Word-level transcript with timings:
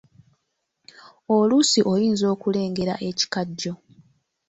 Oluusi 1.35 1.79
oyinza 1.93 2.25
okulengera 2.33 2.93
ekikajjo. 3.09 3.73